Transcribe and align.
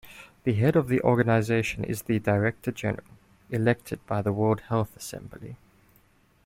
The 0.45 0.53
head 0.53 0.75
of 0.75 0.87
the 0.87 0.99
organisation 1.01 1.83
is 1.83 2.01
the 2.01 2.17
Director-General, 2.17 3.03
elected 3.51 4.03
by 4.07 4.23
the 4.23 4.33
World 4.33 4.61
Health 4.61 4.97
Assembly. 4.97 5.57